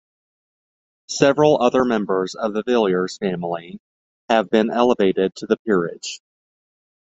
Several 1.09 1.61
other 1.61 1.85
members 1.85 2.33
of 2.33 2.55
the 2.55 2.63
Villiers 2.63 3.19
family 3.19 3.77
have 4.29 4.49
been 4.49 4.71
elevated 4.71 5.35
to 5.35 5.45
the 5.45 5.57
peerage. 5.57 6.21